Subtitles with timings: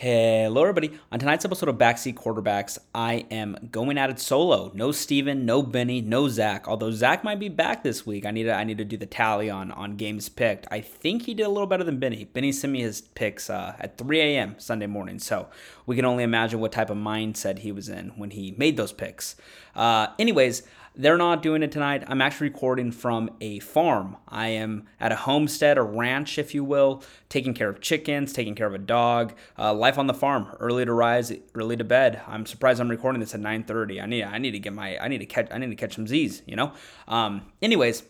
[0.00, 0.98] Hello, everybody.
[1.12, 4.72] On tonight's episode of Backseat Quarterbacks, I am going at it solo.
[4.72, 6.66] No Steven, no Benny, no Zach.
[6.66, 9.04] Although Zach might be back this week, I need to I need to do the
[9.04, 10.66] tally on on games picked.
[10.70, 12.24] I think he did a little better than Benny.
[12.24, 14.54] Benny sent me his picks uh, at 3 a.m.
[14.56, 15.48] Sunday morning, so
[15.84, 18.92] we can only imagine what type of mindset he was in when he made those
[18.92, 19.36] picks.
[19.76, 20.62] Uh, anyways,
[21.00, 22.04] they're not doing it tonight.
[22.06, 24.18] I'm actually recording from a farm.
[24.28, 28.54] I am at a homestead, a ranch, if you will, taking care of chickens, taking
[28.54, 29.32] care of a dog.
[29.58, 30.48] Uh, life on the farm.
[30.60, 32.20] Early to rise, early to bed.
[32.26, 34.02] I'm surprised I'm recording this at 9:30.
[34.02, 35.94] I need I need to get my I need to catch I need to catch
[35.94, 36.42] some Z's.
[36.46, 36.72] You know.
[37.08, 38.02] Um, anyways,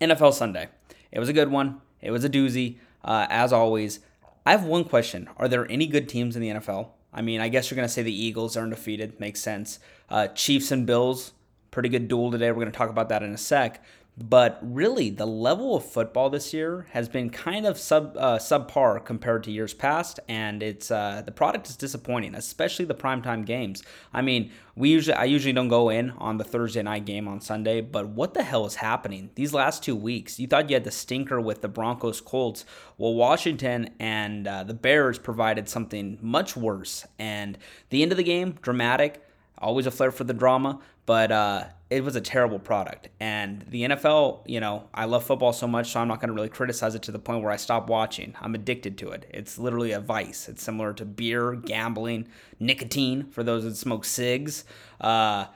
[0.00, 0.68] NFL Sunday.
[1.12, 1.80] It was a good one.
[2.00, 2.78] It was a doozy.
[3.04, 4.00] Uh, as always,
[4.44, 6.88] I have one question: Are there any good teams in the NFL?
[7.14, 9.20] I mean, I guess you're gonna say the Eagles are undefeated.
[9.20, 9.78] Makes sense.
[10.10, 11.32] Uh, Chiefs and Bills
[11.76, 12.50] Pretty good duel today.
[12.52, 13.84] We're going to talk about that in a sec.
[14.16, 19.04] But really, the level of football this year has been kind of sub uh, subpar
[19.04, 23.82] compared to years past, and it's uh, the product is disappointing, especially the primetime games.
[24.10, 27.42] I mean, we usually I usually don't go in on the Thursday night game on
[27.42, 30.40] Sunday, but what the hell is happening these last two weeks?
[30.40, 32.64] You thought you had the stinker with the Broncos Colts,
[32.96, 37.58] well, Washington and uh, the Bears provided something much worse, and
[37.90, 39.22] the end of the game dramatic
[39.58, 43.08] always a flair for the drama, but uh, it was a terrible product.
[43.20, 46.34] And the NFL, you know, I love football so much, so I'm not going to
[46.34, 48.34] really criticize it to the point where I stop watching.
[48.40, 49.26] I'm addicted to it.
[49.32, 50.48] It's literally a vice.
[50.48, 52.26] It's similar to beer, gambling,
[52.58, 54.64] nicotine for those that smoke cigs.
[55.00, 55.46] Uh,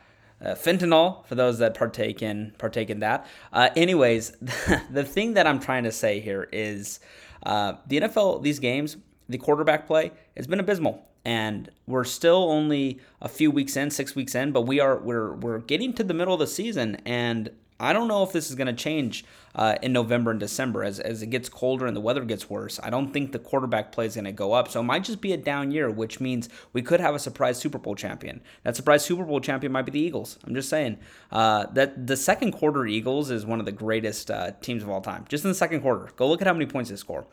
[0.43, 3.27] uh, fentanyl for those that partake in partake in that.
[3.53, 4.31] Uh, anyways,
[4.91, 6.99] the thing that I'm trying to say here is
[7.43, 8.97] uh, the NFL these games
[9.29, 14.15] the quarterback play has been abysmal and we're still only a few weeks in, six
[14.15, 17.51] weeks in, but we are we're we're getting to the middle of the season, and
[17.81, 21.01] I don't know if this is going to change uh, in November and December as
[21.01, 22.79] as it gets colder and the weather gets worse.
[22.83, 25.21] I don't think the quarterback play is going to go up, so it might just
[25.21, 28.43] be a down year, which means we could have a surprise Super Bowl champion.
[28.65, 30.39] That surprise Super Bowl champion might be the Eagles.
[30.45, 30.99] I'm just saying
[31.33, 35.01] uh, that the second quarter Eagles is one of the greatest uh, teams of all
[35.01, 35.25] time.
[35.29, 37.27] Just in the second quarter, go look at how many points they score.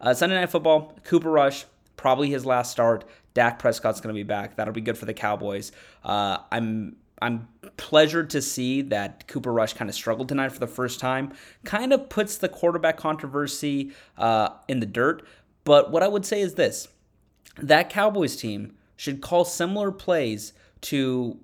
[0.00, 1.64] Uh, Sunday Night Football, Cooper Rush
[2.04, 3.06] probably his last start.
[3.32, 4.56] Dak Prescott's going to be back.
[4.56, 5.72] That'll be good for the Cowboys.
[6.04, 7.48] Uh, I'm I'm
[7.78, 11.32] pleasured to see that Cooper Rush kind of struggled tonight for the first time.
[11.64, 15.26] Kind of puts the quarterback controversy uh, in the dirt.
[15.64, 16.88] But what I would say is this:
[17.56, 21.38] that Cowboys team should call similar plays to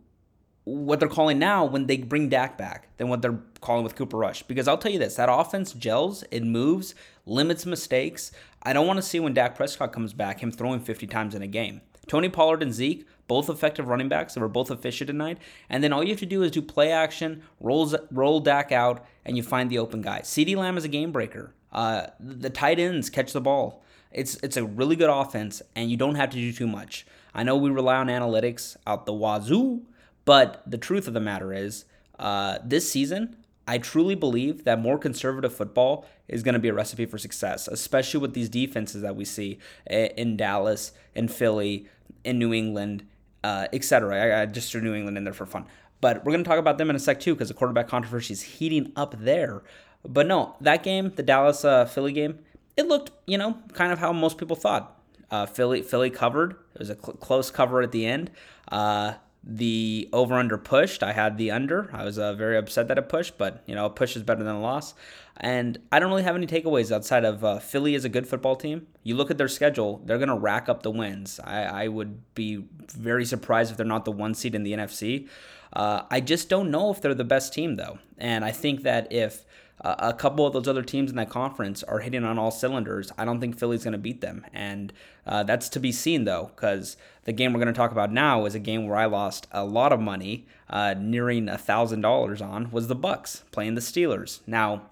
[0.64, 4.18] what they're calling now when they bring Dak back than what they're calling with Cooper
[4.18, 4.42] Rush.
[4.42, 6.94] Because I'll tell you this, that offense gels, it moves,
[7.30, 8.32] limits mistakes.
[8.62, 11.42] I don't want to see when Dak Prescott comes back him throwing 50 times in
[11.42, 11.80] a game.
[12.06, 15.38] Tony Pollard and Zeke, both effective running backs, they were both efficient tonight.
[15.68, 19.06] And then all you have to do is do play action, rolls, roll Dak out,
[19.24, 20.20] and you find the open guy.
[20.20, 21.54] CeeDee Lamb is a game breaker.
[21.72, 23.84] Uh, the tight ends catch the ball.
[24.10, 27.06] It's it's a really good offense, and you don't have to do too much.
[27.32, 29.82] I know we rely on analytics out the wazoo,
[30.24, 31.84] but the truth of the matter is,
[32.18, 33.36] uh, this season,
[33.68, 37.68] I truly believe that more conservative football is going to be a recipe for success,
[37.68, 39.58] especially with these defenses that we see
[39.88, 41.86] in Dallas, in Philly,
[42.24, 43.04] in New England,
[43.44, 44.16] uh, etc.
[44.16, 45.66] I, I just threw New England in there for fun.
[46.00, 48.32] But we're going to talk about them in a sec too, because the quarterback controversy
[48.32, 49.62] is heating up there.
[50.06, 52.38] But no, that game, the Dallas uh, Philly game,
[52.76, 54.96] it looked, you know, kind of how most people thought.
[55.30, 56.52] Uh, Philly Philly covered.
[56.74, 58.30] It was a cl- close cover at the end.
[58.68, 61.02] Uh, the over under pushed.
[61.02, 61.90] I had the under.
[61.92, 64.44] I was uh, very upset that it pushed, but you know, a push is better
[64.44, 64.94] than a loss.
[65.38, 68.56] And I don't really have any takeaways outside of uh, Philly is a good football
[68.56, 68.86] team.
[69.02, 71.40] You look at their schedule; they're to rack up the wins.
[71.42, 75.28] I, I, would be very surprised if they're not the one seed in the NFC.
[75.72, 79.10] Uh, I just don't know if they're the best team though, and I think that
[79.10, 79.46] if
[79.82, 83.12] a couple of those other teams in that conference are hitting on all cylinders.
[83.16, 84.92] I don't think Philly's going to beat them, and
[85.26, 88.44] uh, that's to be seen though, because the game we're going to talk about now
[88.44, 92.42] is a game where I lost a lot of money, uh, nearing a thousand dollars
[92.42, 92.70] on.
[92.70, 94.40] Was the Bucs playing the Steelers?
[94.46, 94.82] Now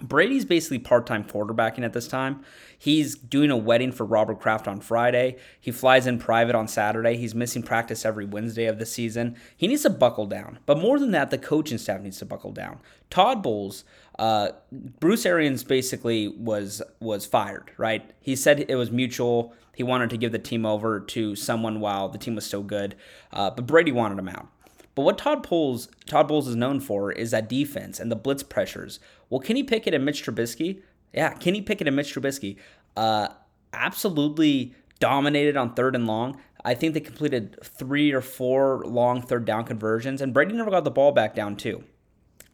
[0.00, 2.44] Brady's basically part time quarterbacking at this time.
[2.76, 5.36] He's doing a wedding for Robert Kraft on Friday.
[5.60, 7.16] He flies in private on Saturday.
[7.16, 9.36] He's missing practice every Wednesday of the season.
[9.56, 10.58] He needs to buckle down.
[10.66, 12.80] But more than that, the coaching staff needs to buckle down.
[13.10, 13.84] Todd Bowles,
[14.22, 14.52] uh,
[15.00, 17.72] Bruce Arians basically was was fired.
[17.76, 18.08] Right?
[18.20, 19.52] He said it was mutual.
[19.74, 22.94] He wanted to give the team over to someone while the team was still good,
[23.32, 24.46] uh, but Brady wanted him out.
[24.94, 28.44] But what Todd Bowles Todd Bowles is known for is that defense and the blitz
[28.44, 29.00] pressures.
[29.28, 30.82] Well, Kenny Pickett and Mitch Trubisky,
[31.12, 32.58] yeah, Kenny Pickett and Mitch Trubisky,
[32.96, 33.26] uh,
[33.72, 36.40] absolutely dominated on third and long.
[36.64, 40.84] I think they completed three or four long third down conversions, and Brady never got
[40.84, 41.82] the ball back down too.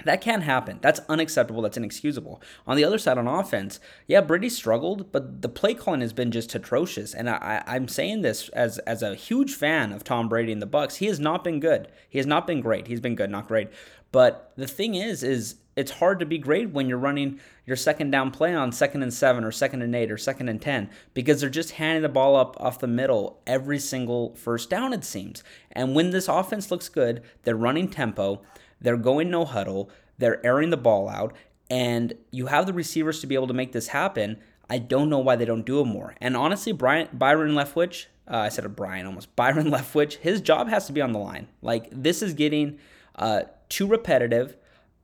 [0.05, 0.79] That can't happen.
[0.81, 1.61] That's unacceptable.
[1.61, 2.41] That's inexcusable.
[2.69, 6.31] On the other side, on offense, yeah, Brady struggled, but the play calling has been
[6.31, 7.15] just atrocious.
[7.15, 10.69] And I, am saying this as as a huge fan of Tom Brady and the
[10.69, 10.97] Bucs.
[10.97, 11.89] He has not been good.
[12.09, 12.87] He has not been great.
[12.87, 13.71] He's been good, not great.
[14.13, 18.11] But the thing is, is it's hard to be great when you're running your second
[18.11, 21.41] down play on second and seven or second and eight or second and ten because
[21.41, 25.43] they're just handing the ball up off the middle every single first down, it seems.
[25.73, 28.43] And when this offense looks good, they're running tempo
[28.81, 29.91] they're going no huddle.
[30.19, 31.35] They're airing the ball out.
[31.71, 34.39] And you have the receivers to be able to make this happen.
[34.71, 36.15] I don't know why they don't do it more.
[36.21, 40.69] And honestly, Brian, Byron Leftwich, uh, I said a Brian almost, Byron Leftwich, his job
[40.69, 41.49] has to be on the line.
[41.63, 42.79] Like, this is getting
[43.15, 44.57] uh, too repetitive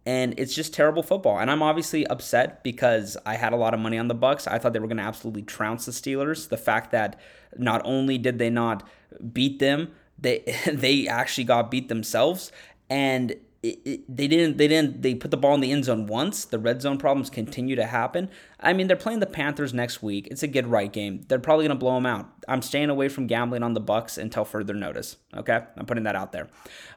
[0.06, 1.38] and it's just terrible football.
[1.38, 4.46] And I'm obviously upset because I had a lot of money on the Bucs.
[4.50, 6.48] I thought they were going to absolutely trounce the Steelers.
[6.48, 7.18] The fact that
[7.56, 8.86] not only did they not
[9.32, 12.52] beat them, they they actually got beat themselves.
[12.90, 16.44] And it, they didn't they didn't they put the ball in the end zone once.
[16.44, 18.28] The red zone problems continue to happen.
[18.60, 20.28] I mean, they're playing the Panthers next week.
[20.30, 21.24] It's a good right game.
[21.28, 22.30] They're probably going to blow them out.
[22.46, 25.16] I'm staying away from gambling on the Bucs until further notice.
[25.34, 26.48] Okay, I'm putting that out there.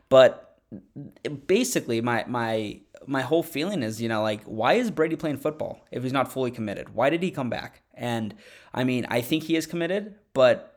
[0.09, 0.59] But
[1.47, 5.85] basically, my my my whole feeling is, you know, like why is Brady playing football
[5.91, 6.93] if he's not fully committed?
[6.93, 7.81] Why did he come back?
[7.93, 8.35] And
[8.73, 10.76] I mean, I think he is committed, but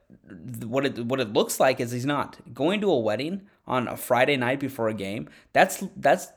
[0.64, 3.96] what it what it looks like is he's not going to a wedding on a
[3.96, 5.28] Friday night before a game.
[5.52, 6.28] That's that's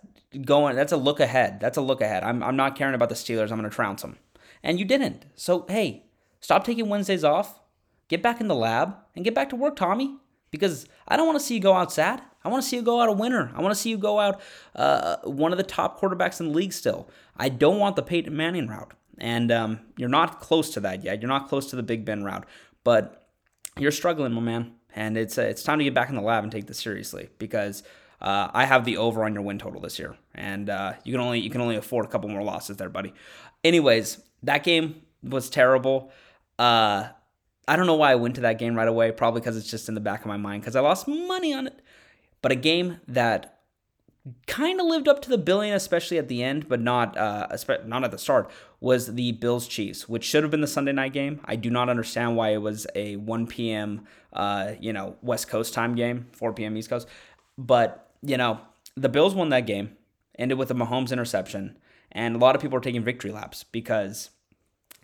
[0.42, 0.76] going.
[0.76, 1.60] That's a look ahead.
[1.60, 2.24] That's a look ahead.
[2.24, 3.52] I'm I'm not caring about the Steelers.
[3.52, 4.18] I'm going to trounce them,
[4.64, 5.26] and you didn't.
[5.36, 6.04] So hey,
[6.40, 7.60] stop taking Wednesdays off.
[8.08, 10.18] Get back in the lab and get back to work, Tommy.
[10.52, 12.22] Because I don't want to see you go out sad.
[12.44, 13.52] I want to see you go out a winner.
[13.56, 14.40] I want to see you go out
[14.76, 17.10] uh, one of the top quarterbacks in the league still.
[17.36, 18.94] I don't want the Peyton Manning route.
[19.18, 21.22] And um, you're not close to that yet.
[21.22, 22.46] You're not close to the Big Ben route.
[22.84, 23.23] But
[23.78, 26.44] you're struggling, my man, and it's uh, it's time to get back in the lab
[26.44, 27.84] and take this seriously because
[28.22, 31.22] uh, I have the over on your win total this year, and uh, you can
[31.22, 33.14] only you can only afford a couple more losses there, buddy.
[33.64, 36.12] Anyways, that game was terrible.
[36.60, 37.08] Uh,
[37.68, 39.12] I don't know why I went to that game right away.
[39.12, 41.68] Probably because it's just in the back of my mind because I lost money on
[41.68, 41.80] it.
[42.42, 43.53] But a game that
[44.48, 47.48] kind of lived up to the billing, especially at the end, but not uh,
[47.86, 48.50] not at the start.
[48.80, 51.42] Was the Bills Chiefs, which should have been the Sunday night game.
[51.46, 54.06] I do not understand why it was a 1 p.m.
[54.32, 56.78] Uh, you know West Coast time game, 4 p.m.
[56.78, 57.08] East Coast.
[57.58, 58.60] But you know
[58.96, 59.96] the Bills won that game,
[60.38, 61.78] ended with a Mahomes interception,
[62.12, 64.30] and a lot of people are taking victory laps because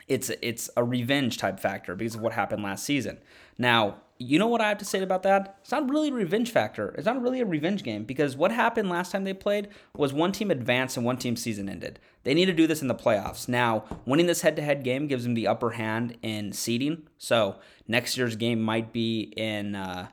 [0.07, 3.19] it's it's a revenge type factor because of what happened last season.
[3.57, 5.57] Now, you know what I have to say about that?
[5.61, 6.89] It's not really a revenge factor.
[6.97, 10.33] It's not really a revenge game because what happened last time they played was one
[10.33, 11.99] team advanced and one team season ended.
[12.23, 13.47] They need to do this in the playoffs.
[13.47, 17.07] Now, winning this head-to-head game gives them the upper hand in seeding.
[17.17, 19.75] So next year's game might be in.
[19.75, 20.09] Uh,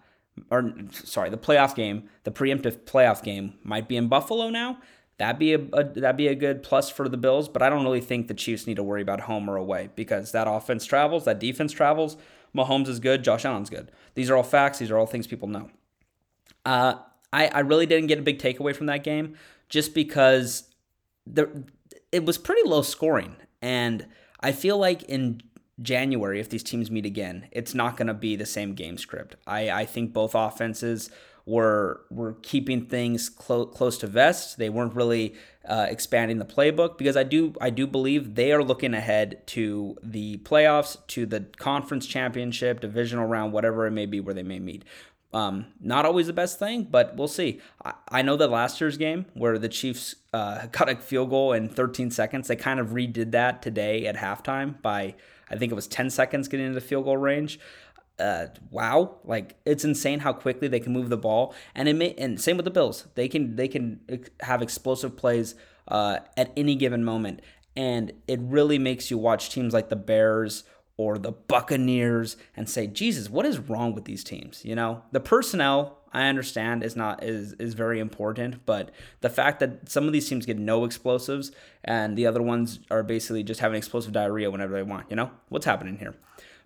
[0.51, 4.79] or sorry, the playoff game, the preemptive playoff game might be in Buffalo now.
[5.19, 7.85] That'd be a, a, that'd be a good plus for the Bills, but I don't
[7.85, 11.25] really think the Chiefs need to worry about home or away because that offense travels,
[11.25, 12.19] that defense travels.
[12.57, 13.93] Mahomes is good, Josh Allen's good.
[14.15, 14.79] These are all facts.
[14.79, 15.71] These are all things people know.
[16.65, 16.97] Uh,
[17.33, 19.37] I I really didn't get a big takeaway from that game
[19.69, 20.71] just because
[21.27, 21.65] the
[22.13, 24.07] it was pretty low scoring, and
[24.41, 25.43] I feel like in
[25.83, 29.37] January, if these teams meet again, it's not going to be the same game script.
[29.47, 31.11] I I think both offenses
[31.47, 34.59] were were keeping things clo- close to vest.
[34.59, 35.35] They weren't really
[35.65, 39.97] uh, expanding the playbook because I do I do believe they are looking ahead to
[40.03, 44.59] the playoffs, to the conference championship, divisional round, whatever it may be, where they may
[44.59, 44.85] meet.
[45.33, 47.61] Um, not always the best thing, but we'll see.
[47.85, 51.53] I, I know that last year's game where the Chiefs uh, got a field goal
[51.53, 55.15] in 13 seconds, they kind of redid that today at halftime by
[55.49, 57.61] I think it was 10 seconds getting into the field goal range
[58.19, 62.15] uh, wow, like it's insane how quickly they can move the ball, and it may,
[62.15, 64.01] and same with the Bills, they can they can
[64.41, 65.55] have explosive plays
[65.89, 67.41] uh, at any given moment,
[67.77, 70.65] and it really makes you watch teams like the Bears
[70.97, 74.65] or the Buccaneers and say, Jesus, what is wrong with these teams?
[74.65, 79.61] You know, the personnel I understand is not is is very important, but the fact
[79.61, 81.53] that some of these teams get no explosives
[81.85, 85.31] and the other ones are basically just having explosive diarrhea whenever they want, you know,
[85.51, 86.15] what's happening here?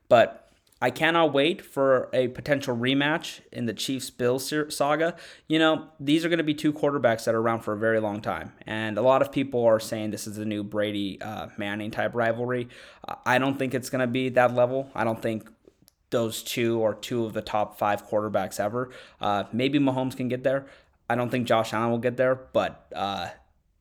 [0.09, 0.40] But
[0.83, 5.15] I cannot wait for a potential rematch in the Chiefs Bills saga.
[5.47, 8.01] You know, these are going to be two quarterbacks that are around for a very
[8.01, 8.53] long time.
[8.67, 12.15] And a lot of people are saying this is a new Brady uh, Manning type
[12.15, 12.69] rivalry.
[13.27, 14.91] I don't think it's going to be that level.
[14.95, 15.51] I don't think
[16.09, 18.91] those two are two of the top five quarterbacks ever.
[19.21, 20.67] Uh, maybe Mahomes can get there.
[21.09, 23.29] I don't think Josh Allen will get there, but uh,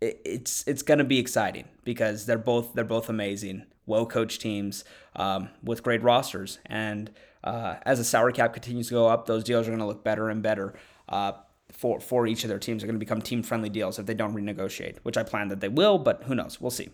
[0.01, 4.39] it, it's it's going to be exciting because they're both they're both amazing well coached
[4.39, 6.59] teams um, with great rosters.
[6.65, 7.11] And
[7.43, 10.03] uh, as the salary cap continues to go up, those deals are going to look
[10.03, 10.73] better and better.
[11.09, 11.33] Uh,
[11.71, 14.13] for for each of their teams are going to become team friendly deals if they
[14.13, 16.59] don't renegotiate, which I plan that they will, but who knows?
[16.59, 16.89] We'll see.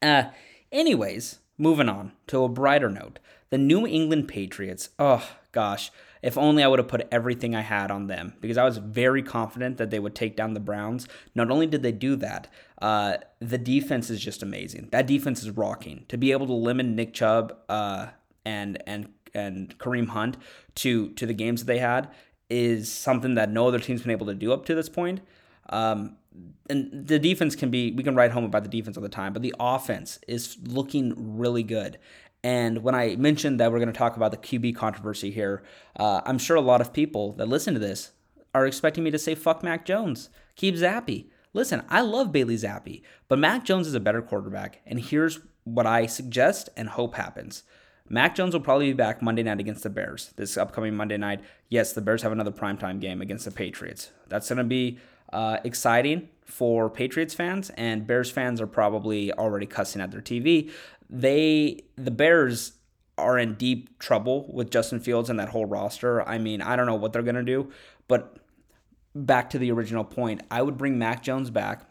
[0.00, 0.24] Uh,
[0.70, 3.18] anyways, moving on to a brighter note,
[3.50, 4.90] the New England Patriots.
[4.98, 5.90] Oh gosh,
[6.22, 9.22] if only I would have put everything I had on them because I was very
[9.22, 11.08] confident that they would take down the Browns.
[11.34, 12.48] Not only did they do that,
[12.80, 14.88] uh, the defense is just amazing.
[14.92, 16.04] That defense is rocking.
[16.08, 18.08] To be able to limit Nick Chubb uh,
[18.44, 20.36] and and and Kareem Hunt
[20.76, 22.08] to to the games that they had
[22.48, 25.20] is something that no other team's been able to do up to this point.
[25.70, 26.16] Um,
[26.68, 29.32] and the defense can be we can write home about the defense all the time,
[29.32, 31.98] but the offense is looking really good.
[32.44, 35.62] And when I mentioned that we're going to talk about the QB controversy here,
[35.96, 38.12] uh, I'm sure a lot of people that listen to this
[38.54, 41.26] are expecting me to say fuck Mac Jones, keep Zappe.
[41.54, 45.86] Listen, I love Bailey Zappe, but Mac Jones is a better quarterback, and here's what
[45.86, 47.62] I suggest and hope happens.
[48.08, 50.32] Mac Jones will probably be back Monday night against the Bears.
[50.36, 54.10] This upcoming Monday night, yes, the Bears have another primetime game against the Patriots.
[54.28, 54.98] That's going to be
[55.32, 60.70] uh, exciting for Patriots fans, and Bears fans are probably already cussing at their TV.
[61.12, 62.72] They, the Bears,
[63.18, 66.26] are in deep trouble with Justin Fields and that whole roster.
[66.26, 67.70] I mean, I don't know what they're to do,
[68.08, 68.38] but
[69.14, 71.84] back to the original point, I would bring Mac Jones back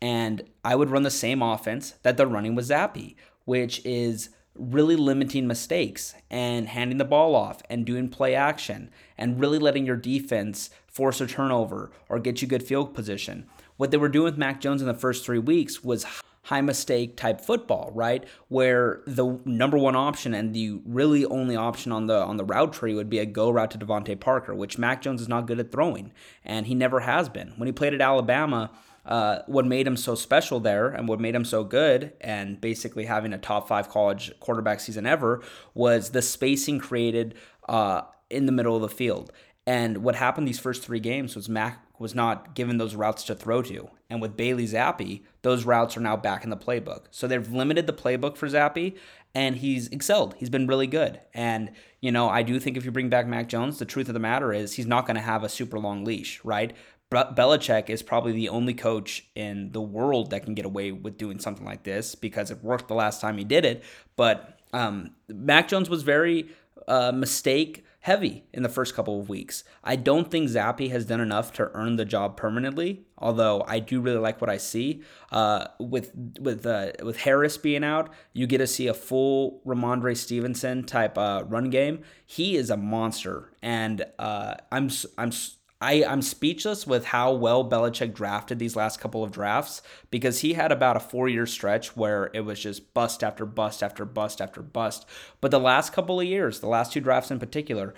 [0.00, 4.96] and I would run the same offense that they're running with Zappe, which is really
[4.96, 9.96] limiting mistakes and handing the ball off and doing play action and really letting your
[9.96, 13.46] defense force a turnover or get you good field position.
[13.76, 16.06] What they were doing with Mac Jones in the first three weeks was
[16.46, 18.24] high mistake type football, right?
[18.46, 22.72] Where the number one option and the really only option on the on the route
[22.72, 25.58] tree would be a go route to DeVante Parker, which Mac Jones is not good
[25.58, 26.12] at throwing,
[26.44, 27.52] and he never has been.
[27.56, 28.70] When he played at Alabama,
[29.04, 33.06] uh, what made him so special there and what made him so good and basically
[33.06, 35.42] having a top five college quarterback season ever
[35.74, 37.34] was the spacing created
[37.68, 39.32] uh, in the middle of the field.
[39.66, 43.34] And what happened these first three games was Mac was not given those routes to
[43.34, 43.90] throw to.
[44.08, 47.06] And with Bailey Zappe, those routes are now back in the playbook.
[47.10, 48.96] So they've limited the playbook for Zappe,
[49.34, 50.34] and he's excelled.
[50.38, 51.20] He's been really good.
[51.34, 54.14] And, you know, I do think if you bring back Mac Jones, the truth of
[54.14, 56.74] the matter is he's not going to have a super long leash, right?
[57.08, 61.18] But Belichick is probably the only coach in the world that can get away with
[61.18, 63.84] doing something like this because it worked the last time he did it.
[64.16, 66.48] But um, Mac Jones was very
[66.88, 69.64] uh, mistake heavy in the first couple of weeks.
[69.82, 73.04] I don't think Zappe has done enough to earn the job permanently.
[73.18, 77.82] Although I do really like what I see uh, with with uh, with Harris being
[77.82, 82.04] out, you get to see a full Rhamondre Stevenson type uh, run game.
[82.24, 85.32] He is a monster, and uh, I'm I'm
[85.78, 90.54] I, I'm speechless with how well Belichick drafted these last couple of drafts because he
[90.54, 94.40] had about a four year stretch where it was just bust after bust after bust
[94.40, 95.06] after bust.
[95.42, 97.94] But the last couple of years, the last two drafts in particular,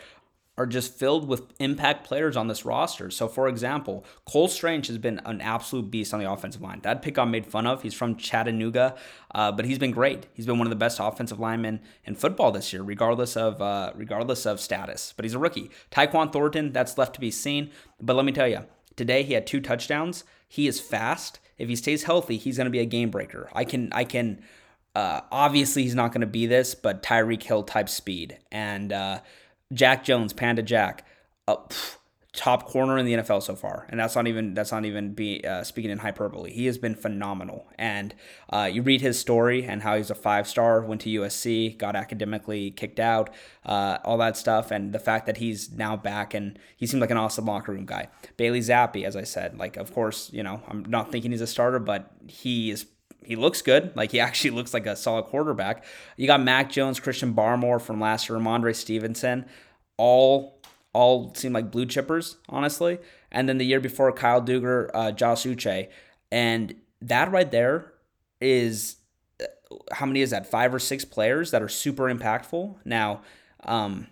[0.58, 3.10] are just filled with impact players on this roster.
[3.10, 6.80] So, for example, Cole Strange has been an absolute beast on the offensive line.
[6.82, 7.82] That pick got made fun of.
[7.82, 8.96] He's from Chattanooga,
[9.32, 10.26] uh, but he's been great.
[10.34, 13.92] He's been one of the best offensive linemen in football this year, regardless of uh,
[13.94, 15.14] regardless of status.
[15.14, 15.70] But he's a rookie.
[15.92, 17.70] Tyquan Thornton, that's left to be seen.
[18.00, 18.64] But let me tell you,
[18.96, 20.24] today he had two touchdowns.
[20.48, 21.38] He is fast.
[21.56, 23.48] If he stays healthy, he's going to be a game breaker.
[23.52, 24.42] I can I can.
[24.96, 29.20] Uh, obviously, he's not going to be this, but Tyreek Hill type speed and uh,
[29.72, 31.06] Jack Jones, Panda Jack,
[31.46, 31.96] pff,
[32.38, 35.44] top corner in the NFL so far, and that's not even that's not even be
[35.44, 36.52] uh, speaking in hyperbole.
[36.52, 38.14] He has been phenomenal, and
[38.50, 41.96] uh, you read his story and how he's a five star, went to USC, got
[41.96, 43.30] academically kicked out,
[43.66, 47.10] uh, all that stuff, and the fact that he's now back and he seems like
[47.10, 48.08] an awesome locker room guy.
[48.36, 51.46] Bailey Zappe, as I said, like of course you know I'm not thinking he's a
[51.46, 52.86] starter, but he is
[53.24, 53.94] he looks good.
[53.96, 55.84] Like he actually looks like a solid quarterback.
[56.16, 59.46] You got Mac Jones, Christian Barmore from last year, Rhamondre Stevenson,
[59.96, 60.60] all
[60.94, 62.98] all seem like blue chippers, honestly.
[63.30, 65.88] And then the year before, Kyle Dugger, uh, Josh Uche,
[66.32, 67.92] and that right there
[68.40, 68.96] is
[69.40, 69.44] uh,
[69.92, 70.50] how many is that?
[70.50, 72.76] Five or six players that are super impactful.
[72.84, 73.20] Now,
[73.64, 74.06] um,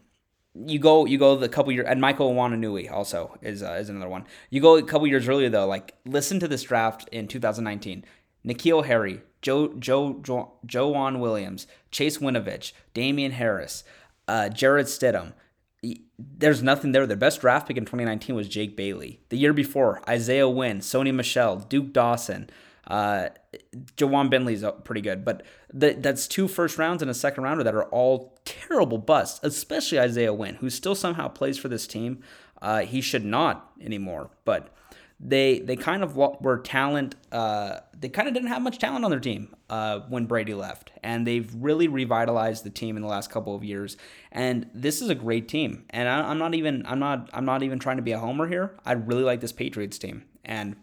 [0.66, 4.08] you go you go the couple years and Michael Onwenu-Enui also is uh, is another
[4.08, 4.24] one.
[4.50, 8.04] You go a couple years earlier though, like listen to this draft in 2019.
[8.46, 13.84] N'Keal Harry, Joe Joe jo, Joejuan Williams, Chase Winovich, Damien Harris,
[14.28, 15.32] uh, Jarrett Stidham.
[16.18, 17.06] There's nothing there.
[17.06, 19.20] Their best draft pick in 2019 was Jake Bailey.
[19.28, 22.48] The year before, Isaiah Wynn, Sony Michel, Duke Dawson,
[22.88, 23.28] uh,
[23.96, 27.84] Ja'Whaun Bentley's pretty good, but that's two first rounds and a second rounder that are
[27.86, 32.22] all terrible busts, especially Isaiah Wynn, who still somehow plays for this team.
[32.62, 34.72] Uh, he should not anymore, but
[35.18, 37.14] they they kind of were talent.
[37.32, 40.92] Uh, they kind of didn't have much talent on their team uh, when Brady left,
[41.02, 43.96] and they've really revitalized the team in the last couple of years.
[44.30, 45.84] And this is a great team.
[45.90, 48.46] And I, I'm not even I'm not I'm not even trying to be a homer
[48.46, 48.76] here.
[48.84, 50.76] I really like this Patriots team, and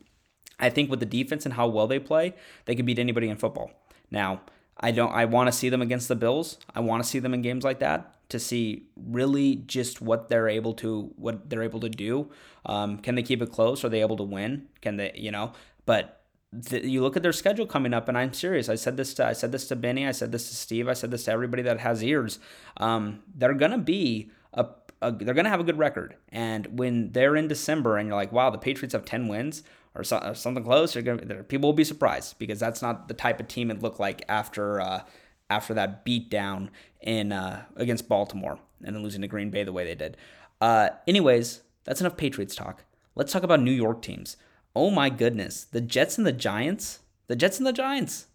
[0.60, 2.34] I think with the defense and how well they play,
[2.66, 3.72] they can beat anybody in football.
[4.10, 4.42] Now,
[4.80, 6.58] I don't I want to see them against the Bills.
[6.74, 10.48] I want to see them in games like that to see really just what they're
[10.50, 12.30] able to what they're able to do.
[12.66, 13.84] Um, can they keep it close?
[13.84, 14.68] Are they able to win?
[14.82, 15.54] Can they, you know?
[15.86, 16.24] But
[16.68, 18.70] th- you look at their schedule coming up, and I'm serious.
[18.70, 20.08] I said this to I said this to Benny.
[20.08, 20.88] I said this to Steve.
[20.88, 22.40] I said this to everybody that has ears.
[22.78, 24.68] Um, they're gonna be a,
[25.02, 28.32] a they're gonna have a good record, and when they're in December, and you're like,
[28.32, 29.64] wow, the Patriots have ten wins
[29.96, 33.40] or, so, or something close, gonna people will be surprised because that's not the type
[33.40, 34.82] of team it looked like after.
[34.82, 35.02] Uh,
[35.50, 36.72] after that beat down
[37.02, 40.18] in uh, against Baltimore and then losing to Green Bay the way they did.
[40.62, 42.86] Uh, anyways, that's enough Patriots talk.
[43.16, 44.38] Let's talk about New York teams.
[44.76, 47.00] Oh my goodness, the Jets and the Giants.
[47.28, 48.28] The Jets and the Giants.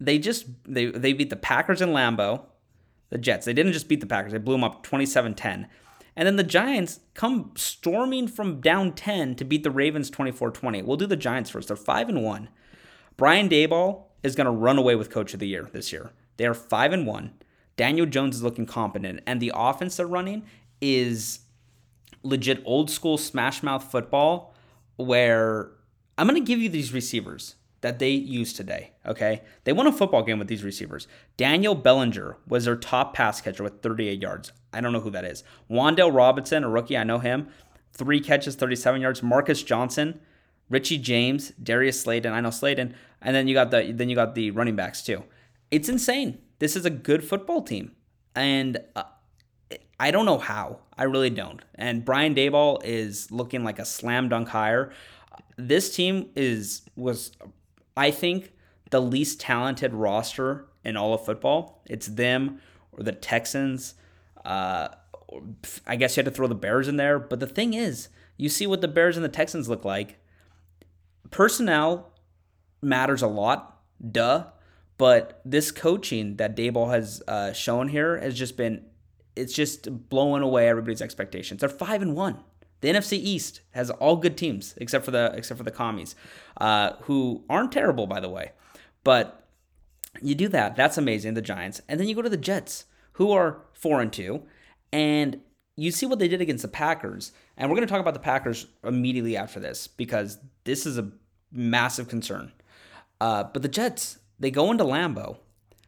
[0.00, 2.42] They just they they beat the Packers in Lambeau.
[3.10, 3.46] The Jets.
[3.46, 4.32] They didn't just beat the Packers.
[4.32, 5.66] They blew them up 27-10.
[6.14, 10.84] And then the Giants come storming from down 10 to beat the Ravens 24-20.
[10.84, 11.68] We'll do the Giants first.
[11.68, 12.48] They're 5 and 1.
[13.16, 16.10] Brian Daboll is going to run away with coach of the year this year.
[16.38, 17.32] They are 5 and 1.
[17.76, 20.44] Daniel Jones is looking competent and the offense they're running
[20.80, 21.40] is
[22.22, 24.54] legit old school smash mouth football
[24.96, 25.70] where
[26.16, 28.92] I'm going to give you these receivers that they used today.
[29.06, 29.42] Okay.
[29.64, 31.06] They won a football game with these receivers.
[31.36, 34.52] Daniel Bellinger was their top pass catcher with 38 yards.
[34.72, 35.44] I don't know who that is.
[35.70, 37.48] Wan'Dale Robinson, a rookie, I know him.
[37.92, 39.22] Three catches, 37 yards.
[39.22, 40.20] Marcus Johnson,
[40.68, 42.32] Richie James, Darius Slayton.
[42.32, 42.94] I know Slayton.
[43.22, 45.24] And then you got the then you got the running backs too.
[45.70, 46.38] It's insane.
[46.58, 47.92] This is a good football team.
[48.34, 49.04] And uh,
[50.00, 50.80] I don't know how.
[50.96, 51.60] I really don't.
[51.74, 54.92] And Brian Daboll is looking like a slam dunk hire.
[55.56, 57.32] This team is was
[57.96, 58.52] I think
[58.90, 61.82] the least talented roster in all of football.
[61.86, 62.60] It's them
[62.92, 63.94] or the Texans.
[64.44, 64.88] Uh,
[65.86, 67.18] I guess you had to throw the Bears in there.
[67.18, 70.18] But the thing is, you see what the Bears and the Texans look like.
[71.30, 72.12] Personnel
[72.80, 74.46] matters a lot, duh.
[74.98, 78.84] But this coaching that Daboll has uh, shown here has just been
[79.36, 81.60] it's just blowing away everybody's expectations.
[81.60, 82.42] They're five and one.
[82.80, 86.14] The NFC East has all good teams except for the except for the commies,
[86.60, 88.52] uh, who aren't terrible by the way.
[89.04, 89.46] But
[90.20, 91.34] you do that, that's amazing.
[91.34, 94.42] The Giants, and then you go to the Jets, who are four and two,
[94.92, 95.40] and
[95.76, 97.32] you see what they did against the Packers.
[97.56, 101.12] And we're going to talk about the Packers immediately after this because this is a
[101.52, 102.52] massive concern.
[103.20, 105.38] Uh, but the Jets, they go into Lambeau,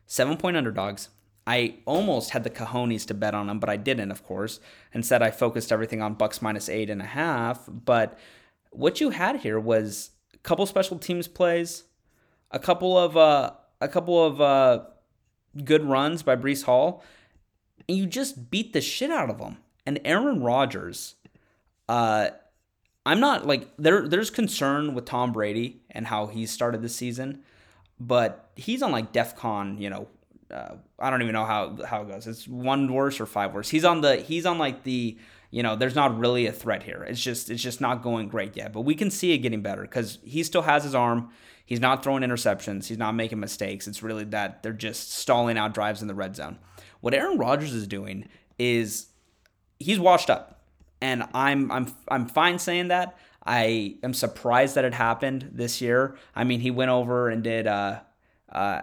[0.07, 1.09] seven point underdogs.
[1.47, 4.61] I almost had the cojones to bet on them, but I didn't, of course.
[4.93, 7.65] Instead, I focused everything on Bucs minus eight and a half.
[7.67, 8.19] But
[8.71, 11.85] what you had here was a couple special teams plays,
[12.51, 14.85] a couple of uh, a couple of uh,
[15.65, 17.03] good runs by Breece Hall,
[17.89, 19.59] and you just beat the shit out of them.
[19.87, 21.17] And Aaron Rodgers,
[21.89, 22.31] uh,
[23.07, 24.07] I'm not like there.
[24.07, 27.43] There's concern with Tom Brady and how he started the season,
[28.01, 30.09] but he's on like DefCon, you know,
[30.51, 32.27] uh, I don't even know how how it goes.
[32.27, 33.69] It's one worse or five worse.
[33.69, 35.17] He's on the he's on like the
[35.51, 37.05] you know there's not really a threat here.
[37.09, 38.73] It's just it's just not going great yet.
[38.73, 41.31] But we can see it getting better because he still has his arm.
[41.65, 42.87] He's not throwing interceptions.
[42.87, 43.87] He's not making mistakes.
[43.87, 46.59] It's really that they're just stalling out drives in the red zone.
[47.01, 49.07] What Aaron Rodgers is doing is
[49.79, 50.63] he's washed up,
[51.01, 53.17] and I'm I'm I'm fine saying that.
[53.45, 56.17] I am surprised that it happened this year.
[56.35, 58.01] I mean, he went over and did uh,
[58.51, 58.83] uh,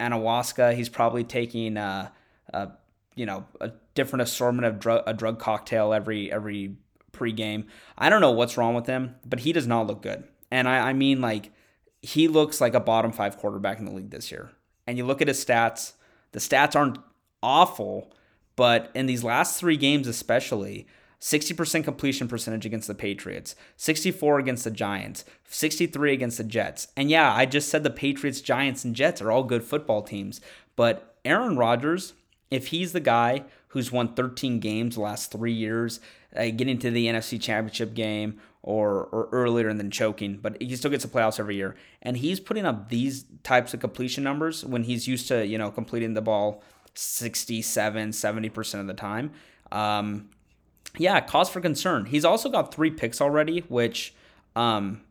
[0.00, 0.74] ayahuasca.
[0.74, 2.10] He's probably taking uh,
[2.52, 2.66] uh,
[3.14, 6.76] you know a different assortment of drug a drug cocktail every every
[7.12, 7.66] pregame.
[7.96, 10.24] I don't know what's wrong with him, but he does not look good.
[10.50, 11.52] And I, I mean like
[12.00, 14.50] he looks like a bottom five quarterback in the league this year.
[14.86, 15.92] And you look at his stats,
[16.32, 16.98] the stats aren't
[17.42, 18.12] awful,
[18.56, 20.86] but in these last three games especially,
[21.20, 26.88] 60% completion percentage against the Patriots, 64 against the Giants, 63 against the Jets.
[26.96, 30.40] And yeah, I just said the Patriots, Giants, and Jets are all good football teams.
[30.76, 32.14] But Aaron Rodgers,
[32.50, 36.00] if he's the guy who's won 13 games the last three years,
[36.36, 40.76] uh, getting to the NFC Championship game or, or earlier and then choking, but he
[40.76, 41.74] still gets the playoffs every year.
[42.00, 45.70] And he's putting up these types of completion numbers when he's used to, you know,
[45.70, 46.62] completing the ball
[46.94, 49.32] 67, 70% of the time.
[49.72, 50.30] Um,
[50.96, 52.06] yeah, cause for concern.
[52.06, 54.14] He's also got three picks already, which
[54.56, 55.02] um,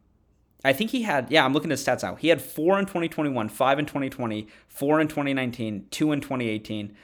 [0.63, 1.31] I think he had.
[1.31, 2.15] Yeah, I'm looking at stats now.
[2.15, 6.95] He had four in 2021, five in 2020, four in 2019, two in 2018.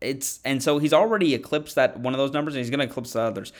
[0.00, 2.86] It's and so he's already eclipsed that one of those numbers, and he's going to
[2.86, 3.52] eclipse the others.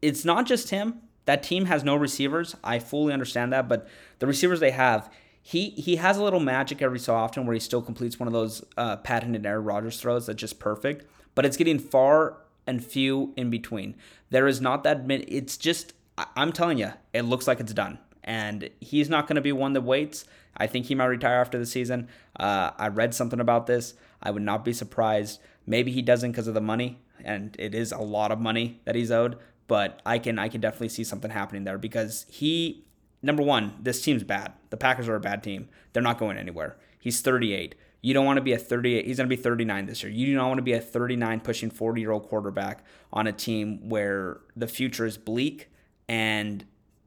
[0.00, 1.00] It's not just him.
[1.26, 2.56] That team has no receivers.
[2.64, 3.86] I fully understand that, but
[4.18, 7.60] the receivers they have, he he has a little magic every so often where he
[7.60, 11.56] still completes one of those uh, patented Aaron Rodgers throws that's just perfect, but it's
[11.56, 13.94] getting far and few in between.
[14.30, 15.24] There is not that many.
[15.24, 15.94] It's just
[16.36, 19.72] I'm telling you, it looks like it's done, and he's not going to be one
[19.72, 20.24] that waits.
[20.56, 22.08] I think he might retire after the season.
[22.38, 23.94] Uh, I read something about this.
[24.22, 25.40] I would not be surprised.
[25.66, 28.94] Maybe he doesn't because of the money, and it is a lot of money that
[28.94, 29.38] he's owed.
[29.66, 32.84] But I can I can definitely see something happening there because he
[33.22, 34.52] number one, this team's bad.
[34.70, 35.68] The Packers are a bad team.
[35.92, 36.76] They're not going anywhere.
[36.98, 37.74] He's 38.
[38.02, 39.06] You don't want to be a 38.
[39.06, 40.10] He's going to be 39 this year.
[40.10, 43.32] You do not want to be a 39 pushing 40 year old quarterback on a
[43.32, 45.70] team where the future is bleak
[46.08, 46.64] and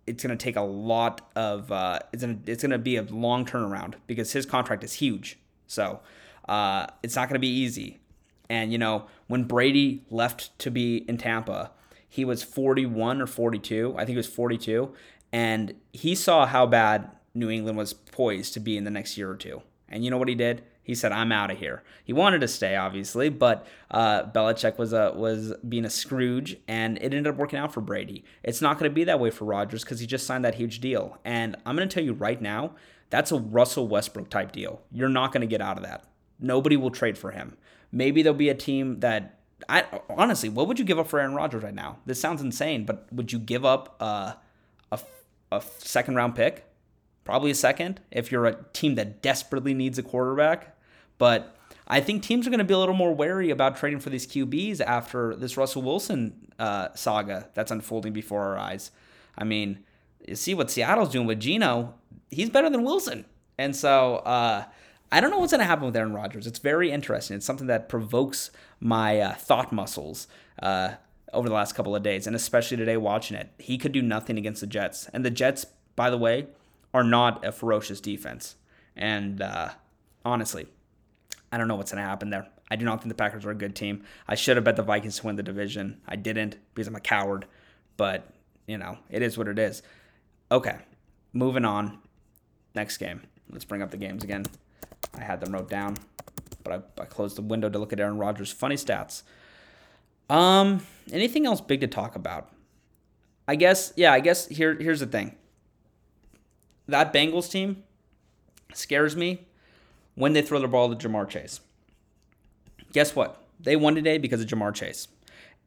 [0.07, 2.95] it's going to take a lot of uh, it's going to it's going to be
[2.95, 5.37] a long turnaround because his contract is huge.
[5.67, 5.99] So
[6.47, 7.99] uh, it's not going to be easy.
[8.49, 11.71] And you know when Brady left to be in Tampa,
[12.07, 13.95] he was 41 or 42.
[13.97, 14.93] I think it was 42,
[15.33, 19.29] and he saw how bad New England was poised to be in the next year
[19.29, 19.61] or two.
[19.89, 20.63] And you know what he did?
[20.85, 24.93] He said, "I'm out of here." He wanted to stay, obviously, but uh, Belichick was
[24.93, 28.23] a was being a Scrooge, and it ended up working out for Brady.
[28.43, 30.79] It's not going to be that way for Rodgers because he just signed that huge
[30.79, 31.17] deal.
[31.25, 32.75] And I'm going to tell you right now,
[33.09, 34.81] that's a Russell Westbrook type deal.
[34.91, 36.05] You're not going to get out of that.
[36.39, 37.57] Nobody will trade for him.
[37.91, 41.33] Maybe there'll be a team that I honestly, what would you give up for Aaron
[41.33, 41.97] Rodgers right now?
[42.05, 44.37] This sounds insane, but would you give up a
[45.51, 46.65] a second round pick?
[47.23, 50.74] Probably a second if you're a team that desperately needs a quarterback.
[51.17, 51.55] But
[51.87, 54.25] I think teams are going to be a little more wary about trading for these
[54.25, 58.91] QBs after this Russell Wilson uh, saga that's unfolding before our eyes.
[59.37, 59.83] I mean,
[60.27, 61.93] you see what Seattle's doing with Geno.
[62.31, 63.25] He's better than Wilson.
[63.57, 64.65] And so uh,
[65.11, 66.47] I don't know what's going to happen with Aaron Rodgers.
[66.47, 67.37] It's very interesting.
[67.37, 70.27] It's something that provokes my uh, thought muscles
[70.61, 70.95] uh,
[71.31, 73.51] over the last couple of days, and especially today watching it.
[73.59, 75.07] He could do nothing against the Jets.
[75.13, 76.47] And the Jets, by the way,
[76.93, 78.55] are not a ferocious defense.
[78.95, 79.69] And uh,
[80.23, 80.67] honestly,
[81.51, 82.47] I don't know what's going to happen there.
[82.69, 84.03] I do not think the Packers are a good team.
[84.27, 86.01] I should have bet the Vikings to win the division.
[86.07, 87.45] I didn't because I'm a coward.
[87.97, 88.27] But,
[88.67, 89.83] you know, it is what it is.
[90.51, 90.77] Okay,
[91.33, 91.99] moving on.
[92.73, 93.21] Next game.
[93.49, 94.45] Let's bring up the games again.
[95.13, 95.97] I had them wrote down,
[96.63, 99.23] but I, I closed the window to look at Aaron Rodgers' funny stats.
[100.29, 102.49] Um, anything else big to talk about?
[103.47, 105.35] I guess, yeah, I guess here here's the thing.
[106.87, 107.83] That Bengals team
[108.73, 109.45] scares me
[110.15, 111.59] when they throw the ball to Ja'Marr Chase.
[112.91, 113.41] Guess what?
[113.59, 115.07] They won today because of Ja'Marr Chase.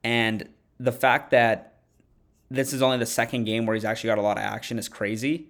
[0.03, 1.75] And the fact that
[2.51, 4.89] this is only the second game where he's actually got a lot of action is
[4.89, 5.49] crazy.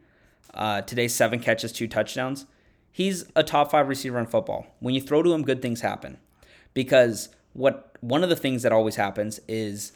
[0.52, 2.46] Uh, today, seven catches, two touchdowns.
[2.90, 4.66] He's a top five receiver in football.
[4.80, 6.18] When you throw to him, good things happen.
[6.74, 9.92] Because what one of the things that always happens is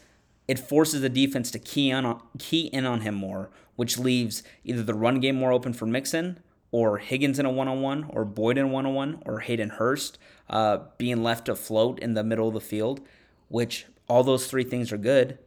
[0.47, 4.83] it forces the defense to key on key in on him more, which leaves either
[4.83, 6.39] the run game more open for Mixon
[6.73, 9.69] or Higgins in a one on one, or Boyd in one on one, or Hayden
[9.69, 10.17] Hurst
[10.49, 12.99] uh, being left afloat in the middle of the field,
[13.47, 15.37] which all those three things are good,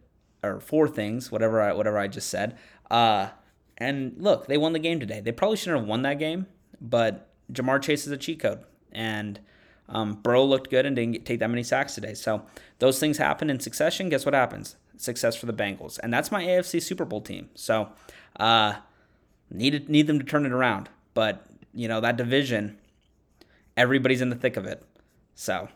[0.45, 2.57] or four things, whatever I, whatever I just said.
[2.93, 3.31] Uh,
[3.77, 5.19] and look, they won the game today.
[5.19, 6.47] They probably shouldn't have won that game,
[6.81, 8.61] but Ja'Marr Chase is a cheat code,
[8.93, 9.41] and
[9.89, 12.15] um, Burrow looked good and didn't get, take that many sacks today.
[12.15, 12.47] So
[12.79, 14.11] those things happen in succession.
[14.11, 14.77] Guess what happens?
[14.97, 17.51] Success for the Bengals, and that's my AFC Super Bowl team.
[17.57, 17.89] So
[18.39, 18.75] uh,
[19.51, 20.89] need need them to turn it around.
[21.17, 22.77] But, you know, that division,
[23.75, 24.85] everybody's in the thick of it.
[25.35, 25.71] So,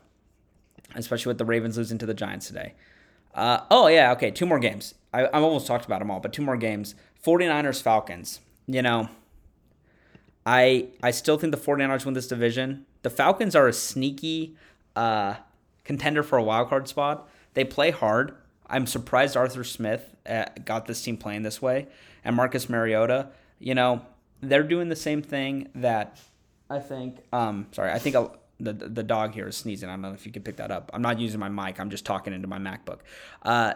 [0.93, 2.75] especially with the Ravens losing to the Giants today.
[3.33, 4.93] Uh, oh, yeah, okay, two more games.
[5.11, 6.93] I, I've almost talked about them all, but two more games.
[7.25, 8.39] 49ers Falcons.
[8.67, 9.09] You know,
[10.45, 12.85] I I still think the 49ers win this division.
[13.01, 14.55] The Falcons are a sneaky
[14.95, 15.37] uh,
[15.83, 17.27] contender for a wild card spot.
[17.55, 18.35] They play hard.
[18.69, 21.87] I'm surprised Arthur Smith uh, got this team playing this way.
[22.23, 24.05] And Marcus Mariota, you know,
[24.41, 26.19] they're doing the same thing that
[26.69, 27.17] I think.
[27.31, 28.15] Um, sorry, I think
[28.59, 29.89] the the dog here is sneezing.
[29.89, 30.91] I don't know if you can pick that up.
[30.93, 31.79] I'm not using my mic.
[31.79, 32.99] I'm just talking into my MacBook.
[33.41, 33.73] Uh,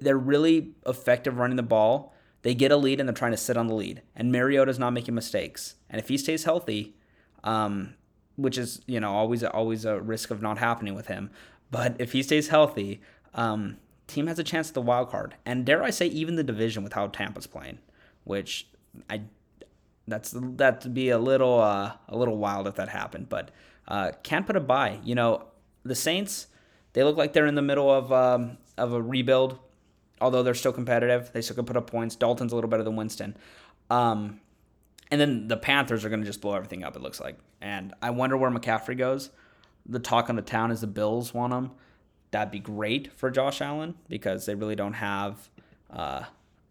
[0.00, 2.14] they're really effective running the ball.
[2.42, 4.02] They get a lead and they're trying to sit on the lead.
[4.16, 5.74] And Mariota's not making mistakes.
[5.90, 6.94] And if he stays healthy,
[7.44, 7.94] um,
[8.36, 11.30] which is you know always always a risk of not happening with him,
[11.70, 13.00] but if he stays healthy,
[13.34, 15.34] um, team has a chance at the wild card.
[15.44, 17.78] And dare I say, even the division with how Tampa's playing,
[18.24, 18.68] which
[19.08, 19.22] I
[20.10, 23.50] that's that'd be a little uh, a little wild if that happened, but
[23.88, 24.98] uh, can't put a buy.
[25.04, 25.44] You know,
[25.84, 26.48] the Saints
[26.92, 29.58] they look like they're in the middle of um, of a rebuild,
[30.20, 31.30] although they're still competitive.
[31.32, 32.16] They still can put up points.
[32.16, 33.36] Dalton's a little better than Winston.
[33.90, 34.40] Um,
[35.10, 36.96] and then the Panthers are going to just blow everything up.
[36.96, 39.30] It looks like, and I wonder where McCaffrey goes.
[39.86, 41.70] The talk on the town is the Bills want him.
[42.30, 45.48] That'd be great for Josh Allen because they really don't have
[45.92, 46.24] uh,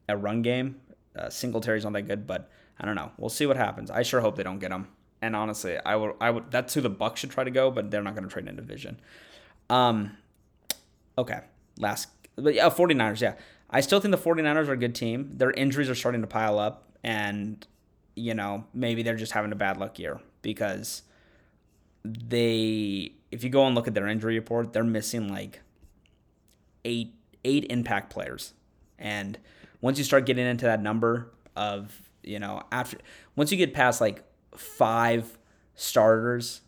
[0.08, 0.80] a run game.
[1.17, 2.49] Uh, Singletary's not that good, but
[2.80, 3.12] I don't know.
[3.18, 3.92] We'll see what happens.
[3.92, 4.88] I sure hope they don't get him.
[5.22, 7.92] And honestly, I would I would that's who the Bucs should try to go, but
[7.92, 9.00] they're not going to trade in division.
[9.70, 10.18] Um
[11.18, 11.42] okay.
[11.78, 13.36] Last but yeah, 49ers, yeah.
[13.70, 15.34] I still think the 49ers are a good team.
[15.36, 17.65] Their injuries are starting to pile up and
[18.15, 21.04] you know, maybe they're just having a bad luck year because
[22.04, 25.62] they if you go and look at their injury report, they're missing like
[26.86, 27.13] eight
[27.44, 28.54] eight impact players.
[28.98, 29.38] And
[29.82, 32.97] once you start getting into that number of, you know, after
[33.36, 34.23] once you get past like
[34.55, 35.38] five
[35.75, 36.62] starters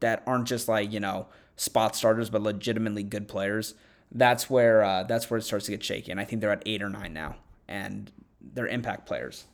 [0.00, 3.74] that aren't just like, you know, spot starters but legitimately good players,
[4.10, 6.10] that's where uh, that's where it starts to get shaky.
[6.10, 7.36] And I think they're at eight or nine now,
[7.68, 9.44] and they're impact players.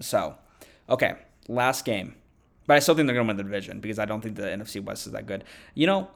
[0.00, 0.36] So,
[0.88, 1.14] okay,
[1.48, 2.16] last game,
[2.66, 4.84] but I still think they're gonna win the division because I don't think the NFC
[4.84, 5.44] West is that good.
[5.74, 6.10] You know,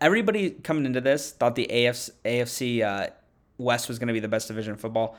[0.00, 3.10] everybody coming into this thought the AFC, AFC uh,
[3.58, 5.16] West was gonna be the best division in football.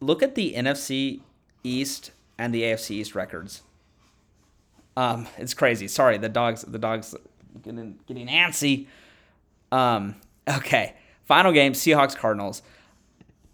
[0.00, 1.20] Look at the NFC
[1.62, 3.62] East and the AFC East records.
[4.96, 5.88] Um, it's crazy.
[5.88, 6.62] Sorry, the dogs.
[6.62, 7.14] The dogs
[7.62, 8.86] getting getting antsy.
[9.72, 10.16] Um,
[10.48, 10.94] okay.
[11.24, 12.62] Final game: Seahawks Cardinals.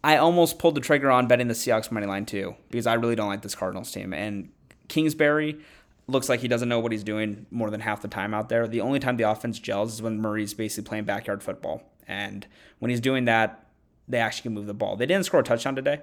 [0.03, 3.17] I almost pulled the trigger on betting the Seahawks money line too because I really
[3.17, 4.15] don't like this Cardinals team.
[4.15, 4.51] And
[4.89, 5.61] Kingsbury
[6.07, 8.67] looks like he doesn't know what he's doing more than half the time out there.
[8.67, 11.83] The only time the offense gels is when Murray's basically playing backyard football.
[12.09, 12.47] And
[12.79, 13.67] when he's doing that,
[14.09, 14.97] they actually can move the ball.
[14.97, 16.01] They didn't score a touchdown today,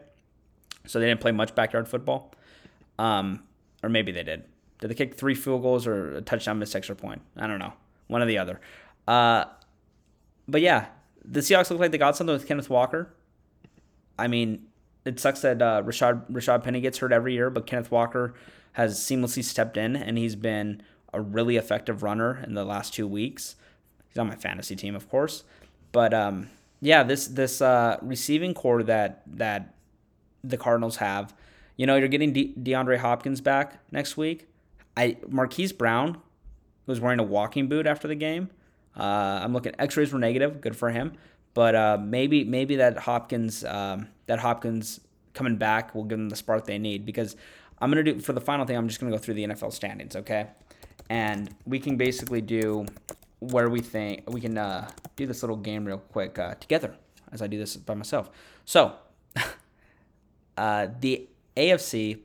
[0.88, 2.34] so they didn't play much backyard football.
[2.98, 3.44] Um,
[3.84, 4.44] or maybe they did.
[4.80, 7.22] Did they kick three field goals or a touchdown, missed extra point?
[7.36, 7.74] I don't know.
[8.08, 8.60] One or the other.
[9.08, 9.46] Uh,
[10.48, 10.88] but yeah,
[11.24, 13.14] the Seahawks look like they got something with Kenneth Walker.
[14.18, 14.68] I mean,
[15.06, 18.34] it sucks that uh, Rashad Rashad Penny gets hurt every year, but Kenneth Walker
[18.74, 20.82] has seamlessly stepped in and he's been
[21.14, 23.56] a really effective runner in the last two weeks.
[24.10, 25.44] He's on my fantasy team, of course,
[25.92, 26.50] but um,
[26.82, 29.74] yeah, this this uh, receiving corps that that
[30.44, 31.34] the Cardinals have,
[31.76, 34.48] you know, you're getting De- DeAndre Hopkins back next week.
[34.96, 36.22] I Marquise Brown
[36.86, 38.50] was wearing a walking boot after the game.
[38.98, 39.74] Uh, I'm looking.
[39.78, 40.60] X-rays were negative.
[40.60, 41.14] Good for him.
[41.54, 45.00] But uh, maybe maybe that Hopkins um, that Hopkins
[45.34, 47.36] coming back will give them the spark they need because
[47.80, 48.76] I'm gonna do for the final thing.
[48.76, 50.48] I'm just gonna go through the NFL standings, okay?
[51.10, 52.86] And we can basically do
[53.40, 56.96] where we think we can uh, do this little game real quick uh, together
[57.32, 58.30] as I do this by myself.
[58.66, 58.96] So
[60.58, 62.20] uh, the AFC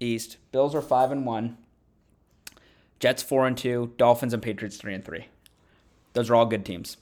[0.00, 1.56] East Bills are five and one.
[3.00, 3.92] Jets four and two.
[3.96, 5.26] Dolphins and Patriots three and three.
[6.12, 6.96] Those are all good teams.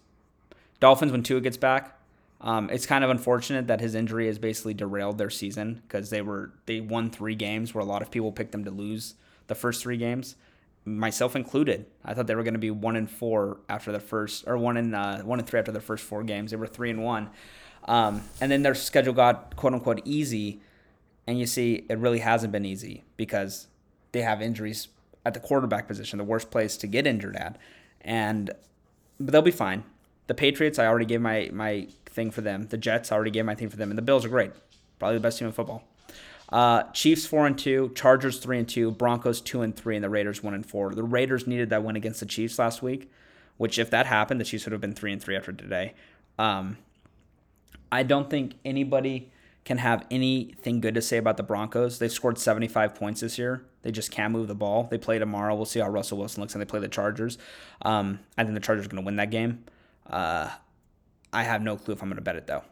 [0.79, 1.97] Dolphins when Tua gets back.
[2.43, 6.23] Um, it's kind of unfortunate that his injury has basically derailed their season because they
[6.23, 9.15] were they won three games where a lot of people picked them to lose
[9.49, 10.37] the first three games,
[10.87, 11.85] myself included.
[12.03, 14.79] I thought they were going to be one and four after the first or one
[14.79, 16.51] and uh, one and three after the first four games.
[16.51, 17.29] They were three and one,
[17.85, 20.61] um, and then their schedule got quote unquote easy,
[21.27, 23.67] and you see it really hasn't been easy because
[24.13, 24.89] they have injuries
[25.25, 27.57] at the quarterback position, the worst place to get injured at,
[28.01, 28.51] and
[29.19, 29.85] but they'll be fine.
[30.27, 32.69] The Patriots, I already gave my my thing for them.
[32.69, 34.53] The Jets, I already gave my thing for them, and the Bills are great,
[34.99, 35.85] probably the best team in football.
[36.49, 40.11] Uh, Chiefs four and two, Chargers three and two, Broncos two and three, and the
[40.11, 40.95] Raiders one and four.
[40.95, 43.11] The Raiders needed that win against the Chiefs last week,
[43.57, 45.95] which if that happened, the Chiefs would have been three and three after today.
[46.39, 46.79] Um,
[47.93, 49.31] I don't think anybody
[49.65, 51.99] can have anything good to say about the Broncos.
[51.99, 53.65] They've scored 75 points this year.
[53.83, 54.89] They just can't move the ball.
[54.91, 55.55] They play tomorrow.
[55.55, 57.39] We'll see how Russell Wilson looks, and they play the Chargers.
[57.83, 59.65] Um, I think the Chargers are going to win that game.
[60.09, 60.51] Uh,
[61.33, 62.65] I have no clue if I'm going to bet it though,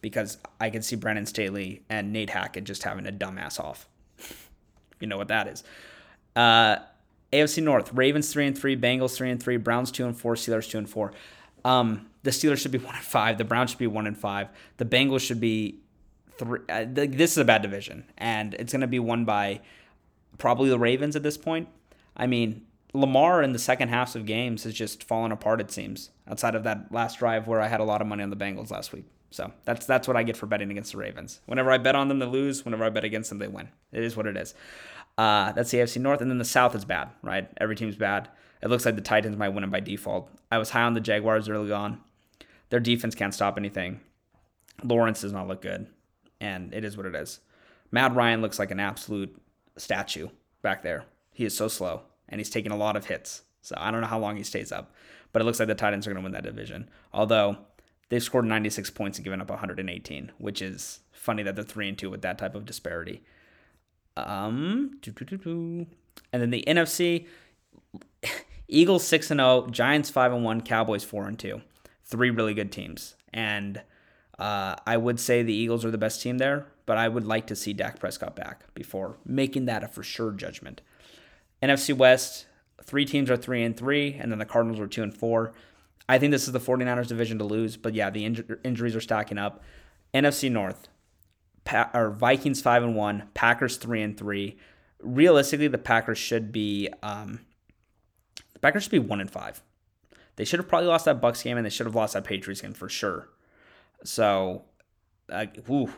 [0.00, 3.88] because I can see Brandon Staley and Nate Hackett just having a dumbass off.
[5.00, 5.64] you know what that is.
[6.34, 6.76] Uh,
[7.32, 10.70] AFC North: Ravens three and three, Bengals three and three, Browns two and four, Steelers
[10.70, 11.12] two and four.
[11.64, 13.38] Um, the Steelers should be one and five.
[13.38, 14.48] The Browns should be one and five.
[14.76, 15.80] The Bengals should be
[16.36, 16.60] three.
[16.68, 19.60] Uh, this is a bad division, and it's going to be won by
[20.36, 21.68] probably the Ravens at this point.
[22.16, 25.60] I mean, Lamar in the second halves of games has just fallen apart.
[25.60, 28.30] It seems outside of that last drive where I had a lot of money on
[28.30, 29.04] the Bengals last week.
[29.30, 31.40] So that's that's what I get for betting against the Ravens.
[31.46, 32.64] Whenever I bet on them, they lose.
[32.64, 33.68] Whenever I bet against them, they win.
[33.92, 34.54] It is what it is.
[35.18, 37.48] Uh, that's the AFC North, and then the South is bad, right?
[37.58, 38.28] Every team's bad.
[38.62, 40.30] It looks like the Titans might win it by default.
[40.50, 42.00] I was high on the Jaguars early on.
[42.70, 44.00] Their defense can't stop anything.
[44.82, 45.86] Lawrence does not look good,
[46.40, 47.40] and it is what it is.
[47.90, 49.40] Matt Ryan looks like an absolute
[49.76, 50.28] statue
[50.62, 51.04] back there.
[51.32, 53.42] He is so slow and he's taking a lot of hits.
[53.62, 54.92] So I don't know how long he stays up,
[55.32, 56.88] but it looks like the Titans are going to win that division.
[57.12, 57.58] Although
[58.08, 61.98] they've scored 96 points and given up 118, which is funny that they're three and
[61.98, 63.22] two with that type of disparity.
[64.16, 65.86] Um, and
[66.32, 67.26] then the NFC,
[68.68, 71.60] Eagles six and zero, Giants five and one, Cowboys four and two,
[72.06, 73.14] three really good teams.
[73.32, 73.82] And
[74.38, 77.46] Uh, I would say the Eagles are the best team there, but I would like
[77.46, 80.82] to see Dak Prescott back before making that a for sure judgment.
[81.62, 82.44] NFC West,
[82.84, 85.54] three teams are three and three, and then the Cardinals are two and four.
[86.06, 89.00] I think this is the 49ers division to lose, but yeah, the inj- injuries are
[89.00, 89.62] stacking up.
[90.12, 90.88] NFC North,
[91.64, 94.58] pa- or Vikings five and one, Packers three and three.
[95.00, 97.40] Realistically, the Packers should be um,
[98.52, 99.62] the Packers should be one and five.
[100.36, 102.60] They should have probably lost that Bucs game, and they should have lost that Patriots
[102.60, 103.28] game for sure.
[104.04, 104.64] So,
[105.30, 105.92] uh, whew,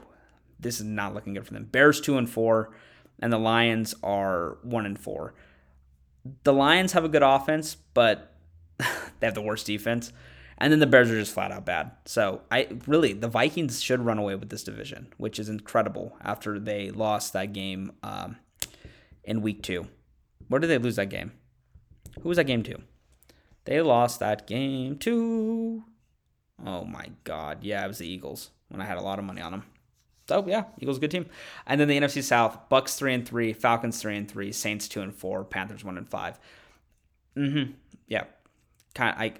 [0.58, 1.64] this is not looking good for them.
[1.64, 2.72] Bears two and four,
[3.18, 5.34] and the Lions are one and four.
[6.44, 8.34] The Lions have a good offense, but
[8.78, 10.12] they have the worst defense.
[10.60, 11.92] And then the Bears are just flat out bad.
[12.04, 16.58] So I really the Vikings should run away with this division, which is incredible after
[16.58, 18.36] they lost that game um,
[19.22, 19.86] in week two.
[20.48, 21.32] Where did they lose that game?
[22.22, 22.80] Who was that game to?
[23.64, 25.84] They lost that game too.
[26.64, 27.58] Oh my God!
[27.62, 29.64] Yeah, it was the Eagles when I had a lot of money on them.
[30.28, 31.26] So yeah, Eagles good team.
[31.66, 35.00] And then the NFC South: Bucs three and three, Falcons three and three, Saints two
[35.00, 36.38] and four, Panthers one and five.
[37.36, 37.72] Mm-hmm.
[38.08, 38.24] Yeah,
[38.94, 39.34] kind of, I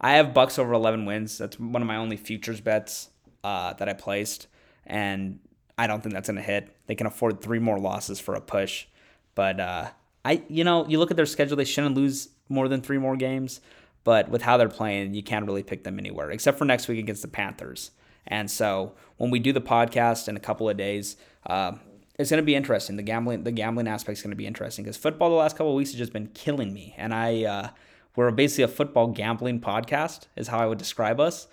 [0.00, 1.36] I have Bucs over 11 wins.
[1.36, 3.10] That's one of my only futures bets
[3.44, 4.46] uh, that I placed,
[4.86, 5.40] and
[5.76, 6.74] I don't think that's gonna hit.
[6.86, 8.86] They can afford three more losses for a push,
[9.34, 9.90] but uh,
[10.24, 13.16] I you know you look at their schedule, they shouldn't lose more than three more
[13.16, 13.60] games.
[14.02, 16.98] But with how they're playing, you can't really pick them anywhere except for next week
[16.98, 17.90] against the Panthers.
[18.26, 21.72] And so when we do the podcast in a couple of days, uh,
[22.18, 22.96] it's going to be interesting.
[22.96, 25.70] The gambling, the gambling aspect is going to be interesting because football the last couple
[25.70, 27.68] of weeks has just been killing me, and I uh,
[28.14, 31.48] we're basically a football gambling podcast, is how I would describe us.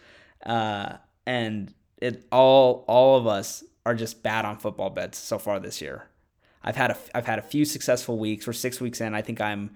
[0.46, 5.60] Uh, and it all all of us are just bad on football bets so far
[5.60, 6.10] this year.
[6.64, 8.46] I've had a I've had a few successful weeks.
[8.46, 9.14] We're six weeks in.
[9.14, 9.72] I think I'm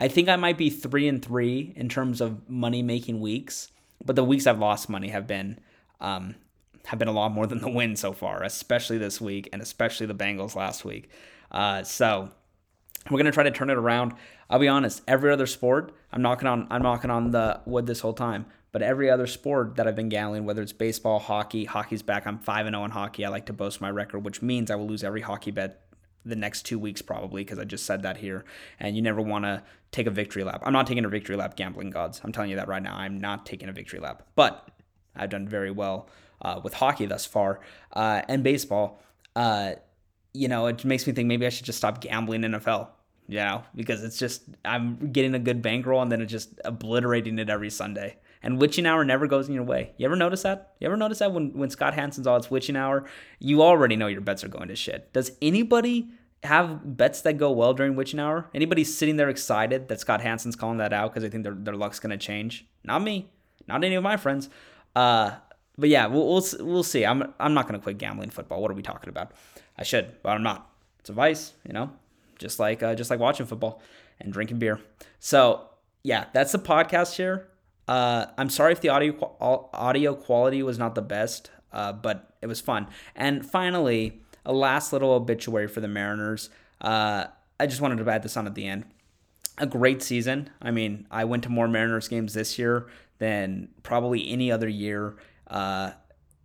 [0.00, 3.70] I think I might be three and three in terms of money making weeks.
[4.04, 5.60] But the weeks I've lost money have been
[6.00, 6.34] um,
[6.86, 10.06] have been a lot more than the win so far, especially this week and especially
[10.06, 11.08] the Bengals last week.
[11.50, 12.28] Uh, so
[13.10, 14.12] we're gonna try to turn it around.
[14.50, 18.00] I'll be honest, every other sport, I'm knocking on I'm knocking on the wood this
[18.00, 18.46] whole time.
[18.72, 22.26] But every other sport that I've been gambling, whether it's baseball, hockey, hockey's back.
[22.26, 23.24] I'm five and zero in hockey.
[23.24, 25.83] I like to boast my record, which means I will lose every hockey bet
[26.24, 28.44] the next two weeks probably because I just said that here.
[28.80, 30.62] And you never want to take a victory lap.
[30.64, 32.20] I'm not taking a victory lap, gambling gods.
[32.24, 32.96] I'm telling you that right now.
[32.96, 34.22] I'm not taking a victory lap.
[34.34, 34.68] But
[35.14, 36.08] I've done very well
[36.42, 37.60] uh, with hockey thus far
[37.92, 39.00] uh, and baseball.
[39.36, 39.74] Uh,
[40.32, 42.88] you know, it makes me think maybe I should just stop gambling NFL
[43.28, 47.38] you know, because it's just I'm getting a good bankroll and then it's just obliterating
[47.38, 48.16] it every Sunday.
[48.44, 49.92] And witching hour never goes in your way.
[49.96, 50.74] You ever notice that?
[50.78, 53.04] You ever notice that when, when Scott Hanson's all it's witching hour,
[53.40, 55.12] you already know your bets are going to shit.
[55.12, 56.10] Does anybody
[56.42, 58.48] have bets that go well during witching hour?
[58.54, 61.74] Anybody sitting there excited that Scott Hanson's calling that out because they think their, their
[61.74, 62.66] luck's going to change?
[62.84, 63.30] Not me.
[63.66, 64.48] Not any of my friends.
[64.94, 65.32] Uh,
[65.76, 67.04] but yeah, we'll, we'll, we'll see.
[67.04, 68.62] I'm, I'm not going to quit gambling football.
[68.62, 69.32] What are we talking about?
[69.76, 70.70] I should, but I'm not.
[71.00, 71.90] It's a vice, you know?
[72.38, 73.82] just like uh, just like watching football
[74.20, 74.80] and drinking beer.
[75.18, 75.68] So
[76.02, 77.48] yeah, that's the podcast here.
[77.86, 82.46] Uh, I'm sorry if the audio audio quality was not the best, uh, but it
[82.46, 82.86] was fun.
[83.14, 86.50] And finally, a last little obituary for the Mariners.
[86.80, 87.26] Uh,
[87.58, 88.84] I just wanted to add this on at the end.
[89.58, 90.50] A great season.
[90.60, 95.16] I mean, I went to more Mariners games this year than probably any other year
[95.46, 95.92] uh,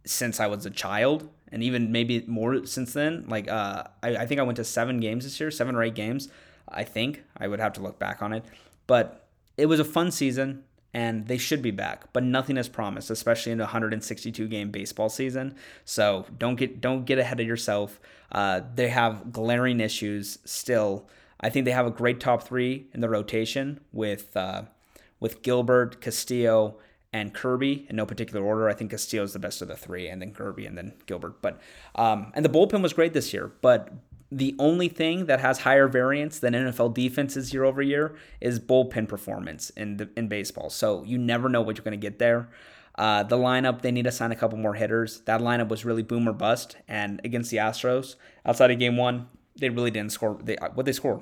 [0.06, 3.26] since I was a child and even maybe more since then.
[3.28, 5.96] Like uh, I, I think I went to seven games this year, seven or eight
[5.96, 6.30] games.
[6.68, 8.46] I think I would have to look back on it,
[8.86, 13.10] but it was a fun season and they should be back, but nothing is promised,
[13.10, 15.56] especially in a 162 game baseball season.
[15.86, 18.00] So don't get don't get ahead of yourself.
[18.32, 21.08] Uh, they have glaring issues still.
[21.40, 24.64] I think they have a great top three in the rotation with uh,
[25.20, 26.78] with Gilbert, Castillo,
[27.14, 28.68] and Kirby in no particular order.
[28.68, 31.42] I think Castillo is the best of the three, and then Kirby, and then Gilbert.
[31.42, 31.60] But
[31.96, 33.52] um, and the bullpen was great this year.
[33.62, 33.92] But
[34.32, 39.08] the only thing that has higher variance than NFL defenses year over year is bullpen
[39.08, 40.70] performance in the, in baseball.
[40.70, 42.50] So you never know what you're going to get there.
[42.96, 45.22] Uh, the lineup, they need to sign a couple more hitters.
[45.22, 46.76] That lineup was really boom or bust.
[46.88, 48.16] And against the Astros,
[48.46, 50.38] outside of game one, they really didn't score.
[50.44, 51.22] They what they scored,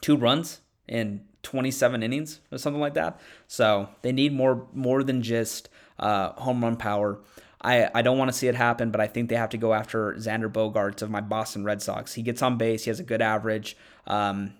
[0.00, 3.20] two runs in 27 innings or something like that.
[3.46, 7.20] So they need more more than just uh, home run power.
[7.64, 9.72] I, I don't want to see it happen, but I think they have to go
[9.72, 12.12] after Xander Bogaerts of my Boston Red Sox.
[12.12, 14.52] He gets on base, he has a good average, um,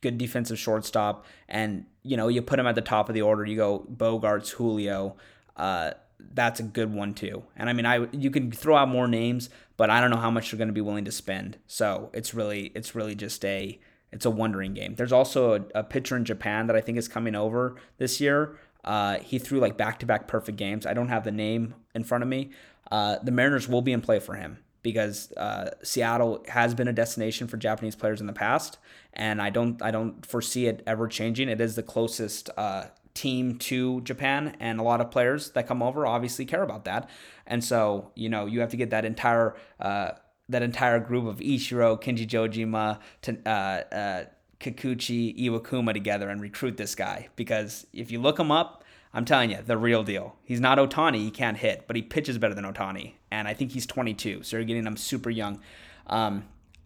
[0.00, 3.44] good defensive shortstop, and you know you put him at the top of the order.
[3.44, 5.16] You go Bogarts, Julio.
[5.56, 5.92] Uh,
[6.34, 7.42] that's a good one too.
[7.56, 10.30] And I mean, I you can throw out more names, but I don't know how
[10.30, 11.58] much you're going to be willing to spend.
[11.66, 13.80] So it's really it's really just a
[14.12, 14.94] it's a wondering game.
[14.94, 18.56] There's also a, a pitcher in Japan that I think is coming over this year.
[18.84, 20.86] Uh, he threw like back to back perfect games.
[20.86, 22.50] I don't have the name in front of me.
[22.90, 26.92] Uh, the Mariners will be in play for him because uh, Seattle has been a
[26.92, 28.78] destination for Japanese players in the past,
[29.12, 31.48] and I don't I don't foresee it ever changing.
[31.48, 35.82] It is the closest uh, team to Japan, and a lot of players that come
[35.82, 37.08] over obviously care about that,
[37.46, 40.12] and so you know you have to get that entire uh,
[40.48, 44.28] that entire group of Ichiro, Kenji Jojima, to,
[44.62, 48.84] Kikuchi, Iwakuma together and recruit this guy because if you look him up.
[49.14, 50.36] I'm telling you, the real deal.
[50.42, 53.12] He's not Ohtani, He can't hit, but he pitches better than Ohtani.
[53.30, 55.60] And I think he's 22, so you're getting him super young.
[56.06, 56.44] Um,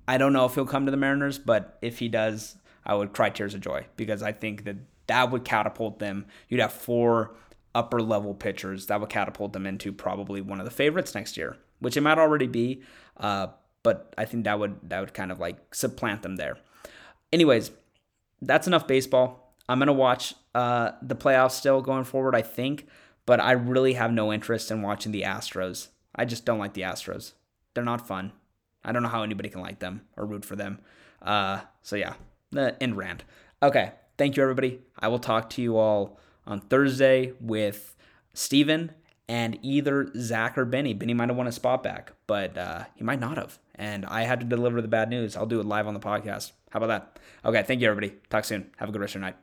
[0.08, 3.12] I don't know if he'll come to the Mariners, but if he does, I would
[3.12, 6.26] cry tears of joy because I think that that would catapult them.
[6.48, 7.36] You'd have four
[7.74, 11.56] upper level pitchers that would catapult them into probably one of the favorites next year,
[11.80, 12.82] which it might already be.
[13.16, 13.48] Uh,
[13.82, 16.58] but I think that would that would kind of like supplant them there.
[17.36, 17.70] Anyways,
[18.40, 19.54] that's enough baseball.
[19.68, 22.86] I'm gonna watch uh, the playoffs still going forward, I think,
[23.26, 25.88] but I really have no interest in watching the Astros.
[26.14, 27.32] I just don't like the Astros.
[27.74, 28.32] They're not fun.
[28.82, 30.78] I don't know how anybody can like them or root for them.
[31.20, 32.14] Uh, so yeah,
[32.52, 33.24] the end rant.
[33.62, 34.80] Okay, thank you everybody.
[34.98, 37.96] I will talk to you all on Thursday with
[38.32, 38.92] Steven
[39.28, 40.94] and either Zach or Benny.
[40.94, 43.58] Benny might have won a spot back, but uh, he might not have.
[43.74, 45.36] And I had to deliver the bad news.
[45.36, 46.52] I'll do it live on the podcast.
[46.76, 47.18] How about that?
[47.48, 48.18] Okay, thank you everybody.
[48.28, 48.70] Talk soon.
[48.76, 49.36] Have a good rest of your night.